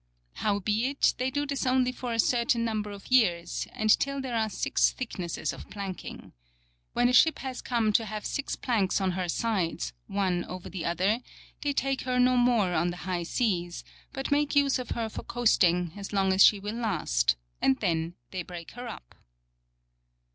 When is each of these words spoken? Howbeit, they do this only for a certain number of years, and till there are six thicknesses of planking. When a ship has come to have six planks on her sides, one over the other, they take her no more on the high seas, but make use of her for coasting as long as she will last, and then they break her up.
Howbeit, 0.37 1.13
they 1.19 1.29
do 1.29 1.45
this 1.45 1.63
only 1.67 1.91
for 1.91 2.11
a 2.11 2.17
certain 2.19 2.65
number 2.65 2.89
of 2.89 3.09
years, 3.11 3.67
and 3.71 3.91
till 3.99 4.19
there 4.19 4.35
are 4.35 4.49
six 4.49 4.91
thicknesses 4.91 5.53
of 5.53 5.69
planking. 5.69 6.33
When 6.93 7.07
a 7.07 7.13
ship 7.13 7.37
has 7.37 7.61
come 7.61 7.93
to 7.93 8.05
have 8.05 8.25
six 8.25 8.55
planks 8.55 8.99
on 8.99 9.11
her 9.11 9.29
sides, 9.29 9.93
one 10.07 10.43
over 10.45 10.71
the 10.71 10.85
other, 10.85 11.19
they 11.61 11.73
take 11.73 12.01
her 12.01 12.17
no 12.19 12.35
more 12.35 12.73
on 12.73 12.89
the 12.89 12.97
high 13.05 13.21
seas, 13.21 13.83
but 14.11 14.31
make 14.31 14.55
use 14.55 14.79
of 14.79 14.89
her 14.97 15.07
for 15.07 15.21
coasting 15.21 15.91
as 15.95 16.11
long 16.11 16.33
as 16.33 16.43
she 16.43 16.59
will 16.59 16.77
last, 16.77 17.35
and 17.61 17.77
then 17.79 18.15
they 18.31 18.41
break 18.41 18.71
her 18.71 18.87
up. 18.87 19.13